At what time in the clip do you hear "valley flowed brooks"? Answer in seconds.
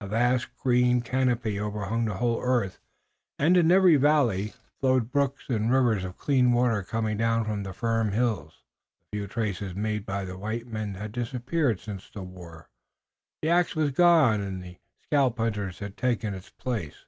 3.96-5.48